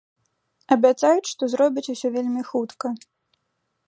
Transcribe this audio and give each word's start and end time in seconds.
Абяцаюць, 0.75 1.29
што 1.33 1.49
зробяць 1.53 1.85
усё 1.95 2.07
вельмі 2.15 2.41
хутка. 2.51 2.87